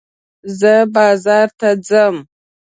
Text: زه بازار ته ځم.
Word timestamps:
زه 0.59 0.73
بازار 0.93 1.47
ته 1.59 1.69
ځم. 1.87 2.15